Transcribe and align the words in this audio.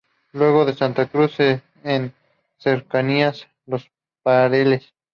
Luego 0.31 0.67
en 0.67 0.75
Santa 0.75 1.05
Cruz, 1.05 1.35
en 1.83 2.11
cercanías 2.57 3.43
a 3.43 3.47
Los 3.67 3.91
Perales. 4.23 4.95